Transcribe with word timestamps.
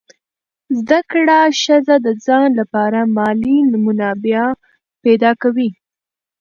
زده 0.79 0.99
کړه 1.11 1.39
ښځه 1.63 1.95
د 2.05 2.07
ځان 2.25 2.47
لپاره 2.59 2.99
مالي 3.17 3.57
منابع 3.85 4.43
پیدا 5.03 5.31
کوي. 5.41 5.69